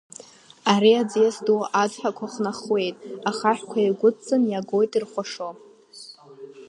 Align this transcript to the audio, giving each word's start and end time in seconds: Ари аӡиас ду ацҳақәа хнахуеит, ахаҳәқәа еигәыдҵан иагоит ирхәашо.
Ари 0.73 0.93
аӡиас 1.01 1.37
ду 1.45 1.59
ацҳақәа 1.81 2.27
хнахуеит, 2.33 2.95
ахаҳәқәа 3.29 3.77
еигәыдҵан 3.83 4.43
иагоит 4.47 4.91
ирхәашо. 4.97 5.49